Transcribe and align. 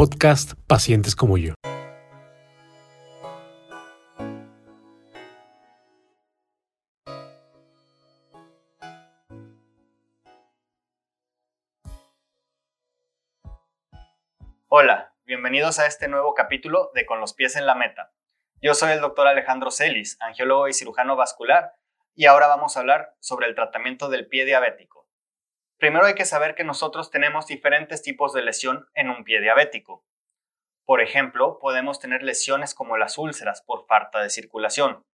podcast 0.00 0.54
Pacientes 0.66 1.14
como 1.14 1.36
yo. 1.36 1.52
Hola, 14.68 15.12
bienvenidos 15.26 15.78
a 15.78 15.86
este 15.86 16.08
nuevo 16.08 16.32
capítulo 16.32 16.90
de 16.94 17.04
Con 17.04 17.20
los 17.20 17.34
pies 17.34 17.56
en 17.56 17.66
la 17.66 17.74
meta. 17.74 18.10
Yo 18.62 18.72
soy 18.72 18.92
el 18.92 19.02
doctor 19.02 19.26
Alejandro 19.26 19.70
Celis, 19.70 20.16
angiólogo 20.20 20.66
y 20.66 20.72
cirujano 20.72 21.14
vascular, 21.14 21.74
y 22.14 22.24
ahora 22.24 22.46
vamos 22.46 22.74
a 22.74 22.80
hablar 22.80 23.16
sobre 23.20 23.48
el 23.48 23.54
tratamiento 23.54 24.08
del 24.08 24.28
pie 24.28 24.46
diabético. 24.46 24.99
Primero 25.80 26.04
hay 26.04 26.14
que 26.14 26.26
saber 26.26 26.54
que 26.54 26.62
nosotros 26.62 27.10
tenemos 27.10 27.46
diferentes 27.46 28.02
tipos 28.02 28.34
de 28.34 28.42
lesión 28.42 28.90
en 28.92 29.08
un 29.08 29.24
pie 29.24 29.40
diabético. 29.40 30.04
Por 30.84 31.00
ejemplo, 31.00 31.58
podemos 31.58 31.98
tener 31.98 32.22
lesiones 32.22 32.74
como 32.74 32.98
las 32.98 33.16
úlceras 33.16 33.62
por 33.62 33.86
falta 33.86 34.20
de 34.20 34.28
circulación. 34.28 35.06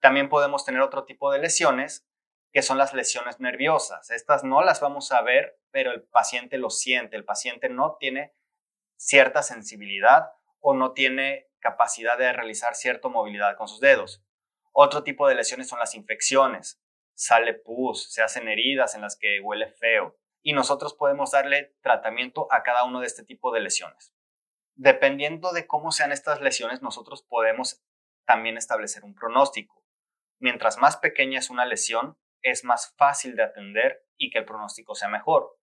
También 0.00 0.30
podemos 0.30 0.64
tener 0.64 0.80
otro 0.80 1.04
tipo 1.04 1.30
de 1.30 1.38
lesiones 1.38 2.08
que 2.50 2.62
son 2.62 2.78
las 2.78 2.94
lesiones 2.94 3.40
nerviosas. 3.40 4.10
Estas 4.10 4.42
no 4.42 4.62
las 4.62 4.80
vamos 4.80 5.12
a 5.12 5.20
ver, 5.20 5.60
pero 5.70 5.92
el 5.92 6.02
paciente 6.04 6.56
lo 6.56 6.70
siente. 6.70 7.14
El 7.14 7.26
paciente 7.26 7.68
no 7.68 7.98
tiene 8.00 8.32
cierta 8.96 9.42
sensibilidad 9.42 10.30
o 10.60 10.72
no 10.72 10.92
tiene 10.92 11.50
capacidad 11.58 12.16
de 12.16 12.32
realizar 12.32 12.74
cierta 12.74 13.08
movilidad 13.08 13.54
con 13.58 13.68
sus 13.68 13.80
dedos. 13.80 14.24
Otro 14.72 15.02
tipo 15.02 15.28
de 15.28 15.34
lesiones 15.34 15.68
son 15.68 15.78
las 15.78 15.94
infecciones 15.94 16.80
sale 17.16 17.54
pus, 17.54 18.12
se 18.12 18.22
hacen 18.22 18.48
heridas 18.48 18.94
en 18.94 19.00
las 19.00 19.16
que 19.16 19.40
huele 19.40 19.68
feo 19.72 20.16
y 20.42 20.52
nosotros 20.52 20.94
podemos 20.94 21.32
darle 21.32 21.74
tratamiento 21.80 22.46
a 22.52 22.62
cada 22.62 22.84
uno 22.84 23.00
de 23.00 23.06
este 23.06 23.24
tipo 23.24 23.52
de 23.52 23.60
lesiones. 23.60 24.14
Dependiendo 24.74 25.52
de 25.52 25.66
cómo 25.66 25.90
sean 25.90 26.12
estas 26.12 26.40
lesiones, 26.40 26.82
nosotros 26.82 27.22
podemos 27.22 27.82
también 28.26 28.58
establecer 28.58 29.02
un 29.02 29.14
pronóstico. 29.14 29.82
Mientras 30.38 30.76
más 30.76 30.98
pequeña 30.98 31.38
es 31.38 31.48
una 31.48 31.64
lesión, 31.64 32.18
es 32.42 32.64
más 32.64 32.94
fácil 32.96 33.34
de 33.34 33.44
atender 33.44 34.04
y 34.18 34.30
que 34.30 34.38
el 34.38 34.44
pronóstico 34.44 34.94
sea 34.94 35.08
mejor. 35.08 35.58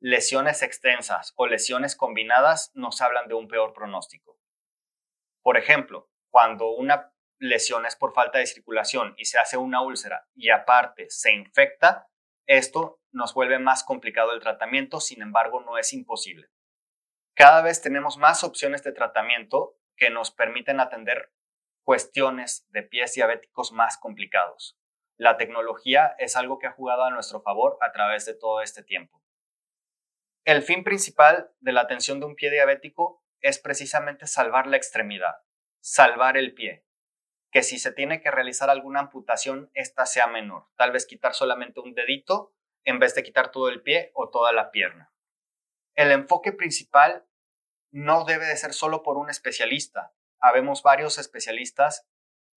Lesiones 0.00 0.62
extensas 0.62 1.32
o 1.36 1.46
lesiones 1.46 1.96
combinadas 1.96 2.70
nos 2.74 3.00
hablan 3.00 3.26
de 3.26 3.34
un 3.34 3.48
peor 3.48 3.72
pronóstico. 3.72 4.38
Por 5.42 5.56
ejemplo, 5.56 6.10
cuando 6.30 6.70
una 6.70 7.12
lesiones 7.38 7.96
por 7.96 8.12
falta 8.12 8.38
de 8.38 8.46
circulación 8.46 9.14
y 9.16 9.26
se 9.26 9.38
hace 9.38 9.56
una 9.56 9.80
úlcera 9.80 10.26
y 10.34 10.50
aparte 10.50 11.06
se 11.10 11.32
infecta, 11.32 12.08
esto 12.46 13.00
nos 13.12 13.34
vuelve 13.34 13.58
más 13.58 13.84
complicado 13.84 14.32
el 14.32 14.40
tratamiento, 14.40 15.00
sin 15.00 15.22
embargo 15.22 15.60
no 15.60 15.78
es 15.78 15.92
imposible. 15.92 16.48
Cada 17.34 17.62
vez 17.62 17.80
tenemos 17.80 18.16
más 18.16 18.42
opciones 18.42 18.82
de 18.82 18.92
tratamiento 18.92 19.78
que 19.96 20.10
nos 20.10 20.30
permiten 20.30 20.80
atender 20.80 21.32
cuestiones 21.84 22.66
de 22.70 22.82
pies 22.82 23.14
diabéticos 23.14 23.72
más 23.72 23.96
complicados. 23.96 24.78
La 25.16 25.36
tecnología 25.36 26.14
es 26.18 26.36
algo 26.36 26.58
que 26.58 26.66
ha 26.66 26.72
jugado 26.72 27.04
a 27.04 27.10
nuestro 27.10 27.40
favor 27.42 27.78
a 27.80 27.92
través 27.92 28.26
de 28.26 28.34
todo 28.34 28.62
este 28.62 28.82
tiempo. 28.82 29.22
El 30.44 30.62
fin 30.62 30.84
principal 30.84 31.50
de 31.60 31.72
la 31.72 31.82
atención 31.82 32.20
de 32.20 32.26
un 32.26 32.34
pie 32.34 32.50
diabético 32.50 33.22
es 33.40 33.58
precisamente 33.58 34.26
salvar 34.26 34.66
la 34.66 34.76
extremidad, 34.76 35.36
salvar 35.80 36.36
el 36.36 36.54
pie, 36.54 36.87
que 37.50 37.62
si 37.62 37.78
se 37.78 37.92
tiene 37.92 38.20
que 38.20 38.30
realizar 38.30 38.70
alguna 38.70 39.00
amputación, 39.00 39.70
esta 39.74 40.06
sea 40.06 40.26
menor. 40.26 40.66
Tal 40.76 40.92
vez 40.92 41.06
quitar 41.06 41.34
solamente 41.34 41.80
un 41.80 41.94
dedito 41.94 42.54
en 42.84 42.98
vez 42.98 43.14
de 43.14 43.22
quitar 43.22 43.50
todo 43.50 43.68
el 43.68 43.82
pie 43.82 44.10
o 44.14 44.30
toda 44.30 44.52
la 44.52 44.70
pierna. 44.70 45.12
El 45.94 46.12
enfoque 46.12 46.52
principal 46.52 47.26
no 47.90 48.24
debe 48.24 48.46
de 48.46 48.56
ser 48.56 48.72
solo 48.72 49.02
por 49.02 49.16
un 49.16 49.30
especialista. 49.30 50.14
Habemos 50.40 50.82
varios 50.82 51.18
especialistas 51.18 52.06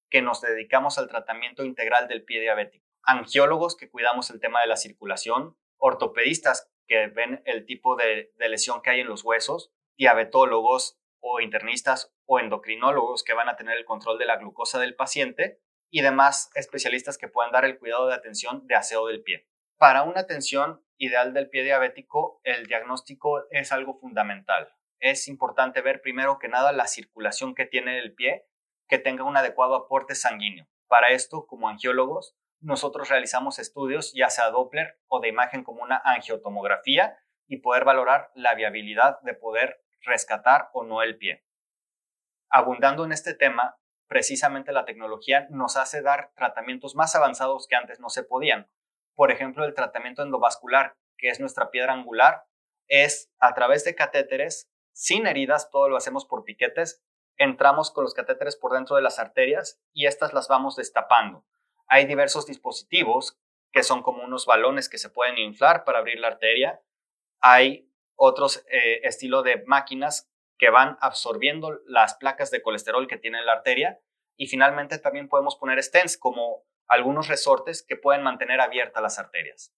que 0.09 0.21
nos 0.21 0.41
dedicamos 0.41 0.97
al 0.97 1.07
tratamiento 1.07 1.63
integral 1.63 2.07
del 2.07 2.23
pie 2.23 2.41
diabético. 2.41 2.85
Angiólogos 3.03 3.75
que 3.75 3.89
cuidamos 3.89 4.29
el 4.29 4.39
tema 4.39 4.61
de 4.61 4.67
la 4.67 4.75
circulación, 4.75 5.57
ortopedistas 5.77 6.69
que 6.87 7.07
ven 7.07 7.41
el 7.45 7.65
tipo 7.65 7.95
de, 7.95 8.31
de 8.35 8.49
lesión 8.49 8.81
que 8.81 8.91
hay 8.91 8.99
en 8.99 9.07
los 9.07 9.23
huesos, 9.23 9.71
diabetólogos 9.97 10.99
o 11.21 11.39
internistas 11.39 12.13
o 12.33 12.39
endocrinólogos 12.39 13.25
que 13.25 13.33
van 13.33 13.49
a 13.49 13.57
tener 13.57 13.77
el 13.77 13.83
control 13.83 14.17
de 14.17 14.25
la 14.25 14.37
glucosa 14.37 14.79
del 14.79 14.95
paciente 14.95 15.59
y 15.89 15.99
demás 15.99 16.49
especialistas 16.55 17.17
que 17.17 17.27
puedan 17.27 17.51
dar 17.51 17.65
el 17.65 17.77
cuidado 17.77 18.07
de 18.07 18.13
atención 18.13 18.65
de 18.67 18.75
aseo 18.75 19.07
del 19.07 19.21
pie. 19.21 19.49
Para 19.77 20.03
una 20.03 20.21
atención 20.21 20.81
ideal 20.95 21.33
del 21.33 21.49
pie 21.49 21.63
diabético, 21.63 22.39
el 22.45 22.67
diagnóstico 22.67 23.43
es 23.51 23.73
algo 23.73 23.99
fundamental. 23.99 24.73
Es 25.01 25.27
importante 25.27 25.81
ver 25.81 25.99
primero 26.01 26.39
que 26.39 26.47
nada 26.47 26.71
la 26.71 26.87
circulación 26.87 27.53
que 27.53 27.65
tiene 27.65 27.99
el 27.99 28.15
pie, 28.15 28.45
que 28.87 28.97
tenga 28.97 29.25
un 29.25 29.35
adecuado 29.35 29.75
aporte 29.75 30.15
sanguíneo. 30.15 30.69
Para 30.87 31.09
esto, 31.09 31.45
como 31.47 31.67
angiólogos, 31.67 32.37
nosotros 32.61 33.09
realizamos 33.09 33.59
estudios 33.59 34.13
ya 34.15 34.29
sea 34.29 34.51
Doppler 34.51 35.01
o 35.07 35.19
de 35.19 35.27
imagen 35.27 35.65
como 35.65 35.83
una 35.83 36.01
angiotomografía 36.05 37.17
y 37.45 37.57
poder 37.57 37.83
valorar 37.83 38.31
la 38.35 38.55
viabilidad 38.55 39.19
de 39.23 39.33
poder 39.33 39.83
rescatar 40.05 40.69
o 40.71 40.85
no 40.85 41.01
el 41.01 41.17
pie. 41.17 41.43
Abundando 42.51 43.05
en 43.05 43.13
este 43.13 43.33
tema, 43.33 43.77
precisamente 44.07 44.73
la 44.73 44.83
tecnología 44.83 45.47
nos 45.49 45.77
hace 45.77 46.01
dar 46.01 46.31
tratamientos 46.35 46.95
más 46.95 47.15
avanzados 47.15 47.65
que 47.67 47.75
antes 47.75 48.01
no 48.01 48.09
se 48.09 48.23
podían. 48.23 48.69
Por 49.15 49.31
ejemplo, 49.31 49.63
el 49.63 49.73
tratamiento 49.73 50.21
endovascular, 50.21 50.97
que 51.17 51.29
es 51.29 51.39
nuestra 51.39 51.71
piedra 51.71 51.93
angular, 51.93 52.43
es 52.89 53.31
a 53.39 53.53
través 53.53 53.85
de 53.85 53.95
catéteres, 53.95 54.69
sin 54.91 55.27
heridas, 55.27 55.69
todo 55.71 55.87
lo 55.87 55.95
hacemos 55.95 56.25
por 56.25 56.43
piquetes, 56.43 57.01
entramos 57.37 57.89
con 57.91 58.03
los 58.03 58.13
catéteres 58.13 58.57
por 58.57 58.73
dentro 58.73 58.97
de 58.97 59.01
las 59.01 59.17
arterias 59.17 59.81
y 59.93 60.05
estas 60.05 60.33
las 60.33 60.49
vamos 60.49 60.75
destapando. 60.75 61.45
Hay 61.87 62.05
diversos 62.05 62.45
dispositivos 62.45 63.39
que 63.71 63.83
son 63.83 64.03
como 64.03 64.23
unos 64.23 64.45
balones 64.45 64.89
que 64.89 64.97
se 64.97 65.09
pueden 65.09 65.37
inflar 65.37 65.85
para 65.85 65.99
abrir 65.99 66.19
la 66.19 66.27
arteria. 66.27 66.81
Hay 67.39 67.89
otros 68.15 68.65
eh, 68.69 68.99
estilo 69.03 69.41
de 69.41 69.63
máquinas 69.65 70.30
que 70.61 70.69
van 70.69 70.95
absorbiendo 71.01 71.79
las 71.87 72.13
placas 72.13 72.51
de 72.51 72.61
colesterol 72.61 73.07
que 73.07 73.17
tiene 73.17 73.43
la 73.43 73.53
arteria 73.53 73.99
y 74.37 74.45
finalmente 74.45 74.99
también 74.99 75.27
podemos 75.27 75.55
poner 75.55 75.81
stents 75.81 76.19
como 76.19 76.63
algunos 76.87 77.29
resortes 77.29 77.81
que 77.81 77.95
pueden 77.95 78.21
mantener 78.21 78.61
abiertas 78.61 79.01
las 79.01 79.17
arterias. 79.17 79.73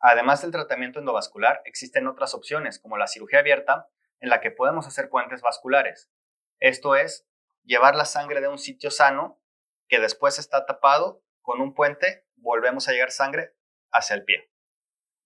Además 0.00 0.42
del 0.42 0.50
tratamiento 0.50 0.98
endovascular, 0.98 1.62
existen 1.66 2.08
otras 2.08 2.34
opciones 2.34 2.80
como 2.80 2.98
la 2.98 3.06
cirugía 3.06 3.38
abierta 3.38 3.88
en 4.18 4.28
la 4.28 4.40
que 4.40 4.50
podemos 4.50 4.88
hacer 4.88 5.08
puentes 5.08 5.40
vasculares. 5.40 6.10
Esto 6.58 6.96
es 6.96 7.28
llevar 7.62 7.94
la 7.94 8.06
sangre 8.06 8.40
de 8.40 8.48
un 8.48 8.58
sitio 8.58 8.90
sano 8.90 9.40
que 9.86 10.00
después 10.00 10.40
está 10.40 10.66
tapado 10.66 11.22
con 11.42 11.60
un 11.60 11.74
puente, 11.74 12.26
volvemos 12.34 12.88
a 12.88 12.92
llegar 12.92 13.12
sangre 13.12 13.54
hacia 13.92 14.16
el 14.16 14.24
pie 14.24 14.50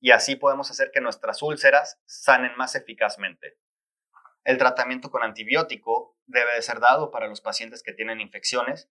y 0.00 0.10
así 0.10 0.36
podemos 0.36 0.70
hacer 0.70 0.90
que 0.92 1.00
nuestras 1.00 1.42
úlceras 1.42 1.98
sanen 2.04 2.54
más 2.58 2.74
eficazmente. 2.74 3.56
El 4.44 4.59
tratamiento 4.59 5.10
con 5.10 5.22
antibiótico 5.22 6.16
debe 6.26 6.54
de 6.54 6.62
ser 6.62 6.81
dado 6.81 7.10
para 7.10 7.26
los 7.26 7.41
pacientes 7.41 7.82
que 7.82 7.93
tienen 7.93 8.21
infecciones, 8.21 8.88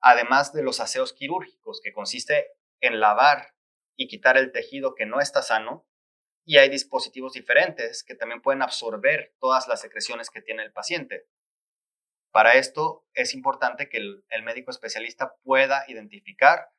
además 0.00 0.52
de 0.52 0.62
los 0.62 0.80
aseos 0.80 1.12
quirúrgicos, 1.12 1.80
que 1.82 1.92
consiste 1.92 2.48
en 2.80 3.00
lavar 3.00 3.54
y 3.96 4.08
quitar 4.08 4.36
el 4.36 4.52
tejido 4.52 4.94
que 4.94 5.06
no 5.06 5.20
está 5.20 5.42
sano, 5.42 5.86
y 6.44 6.58
hay 6.58 6.68
dispositivos 6.68 7.34
diferentes 7.34 8.02
que 8.02 8.16
también 8.16 8.42
pueden 8.42 8.62
absorber 8.62 9.34
todas 9.38 9.68
las 9.68 9.80
secreciones 9.80 10.28
que 10.28 10.42
tiene 10.42 10.64
el 10.64 10.72
paciente. 10.72 11.28
Para 12.32 12.52
esto 12.52 13.06
es 13.14 13.34
importante 13.34 13.88
que 13.88 13.98
el, 13.98 14.24
el 14.28 14.42
médico 14.42 14.70
especialista 14.70 15.36
pueda 15.44 15.84
identificar 15.86 16.70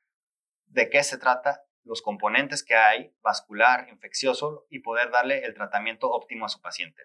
de 0.66 0.90
qué 0.90 1.04
se 1.04 1.18
trata 1.18 1.64
los 1.84 2.02
componentes 2.02 2.64
que 2.64 2.76
hay, 2.76 3.14
vascular, 3.22 3.88
infeccioso, 3.90 4.66
y 4.70 4.80
poder 4.80 5.12
darle 5.12 5.46
el 5.46 5.54
tratamiento 5.54 6.10
óptimo 6.10 6.46
a 6.46 6.50
su 6.50 6.62
paciente. 6.62 7.04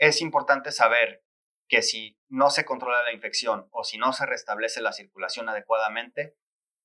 Es 0.00 0.22
importante 0.22 0.72
saber 0.72 1.22
que 1.68 1.82
si 1.82 2.18
no 2.30 2.48
se 2.48 2.64
controla 2.64 3.02
la 3.02 3.12
infección 3.12 3.68
o 3.70 3.84
si 3.84 3.98
no 3.98 4.14
se 4.14 4.24
restablece 4.24 4.80
la 4.80 4.92
circulación 4.92 5.50
adecuadamente, 5.50 6.38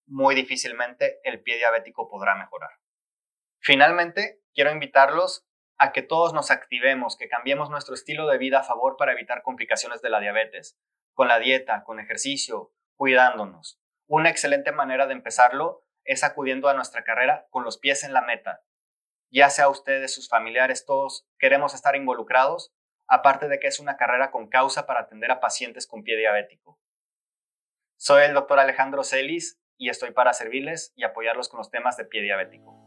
muy 0.05 0.35
difícilmente 0.35 1.21
el 1.23 1.41
pie 1.41 1.55
diabético 1.55 2.09
podrá 2.09 2.35
mejorar. 2.35 2.71
Finalmente, 3.61 4.41
quiero 4.53 4.71
invitarlos 4.71 5.47
a 5.77 5.93
que 5.93 6.01
todos 6.01 6.33
nos 6.33 6.51
activemos, 6.51 7.15
que 7.15 7.29
cambiemos 7.29 7.69
nuestro 7.69 7.95
estilo 7.95 8.27
de 8.27 8.37
vida 8.37 8.59
a 8.59 8.63
favor 8.63 8.97
para 8.97 9.13
evitar 9.13 9.43
complicaciones 9.43 10.01
de 10.01 10.09
la 10.09 10.19
diabetes, 10.19 10.77
con 11.13 11.29
la 11.29 11.39
dieta, 11.39 11.85
con 11.85 12.01
ejercicio, 12.01 12.73
cuidándonos. 12.97 13.79
Una 14.07 14.29
excelente 14.29 14.73
manera 14.73 15.07
de 15.07 15.13
empezarlo 15.13 15.85
es 16.03 16.25
acudiendo 16.25 16.67
a 16.67 16.73
nuestra 16.73 17.05
carrera 17.05 17.47
con 17.49 17.63
los 17.63 17.77
pies 17.77 18.03
en 18.03 18.11
la 18.11 18.21
meta. 18.21 18.65
Ya 19.31 19.49
sea 19.49 19.69
ustedes, 19.69 20.13
sus 20.13 20.27
familiares, 20.27 20.85
todos 20.85 21.25
queremos 21.39 21.73
estar 21.73 21.95
involucrados, 21.95 22.75
aparte 23.07 23.47
de 23.47 23.59
que 23.59 23.67
es 23.67 23.79
una 23.79 23.97
carrera 23.97 24.31
con 24.31 24.47
causa 24.47 24.85
para 24.85 25.01
atender 25.01 25.31
a 25.31 25.39
pacientes 25.39 25.87
con 25.87 26.03
pie 26.03 26.17
diabético. 26.17 26.79
Soy 27.97 28.23
el 28.23 28.33
doctor 28.33 28.59
Alejandro 28.59 29.03
Celis 29.03 29.59
y 29.77 29.89
estoy 29.89 30.11
para 30.11 30.33
servirles 30.33 30.93
y 30.95 31.03
apoyarlos 31.03 31.49
con 31.49 31.57
los 31.57 31.71
temas 31.71 31.97
de 31.97 32.05
pie 32.05 32.21
diabético. 32.21 32.84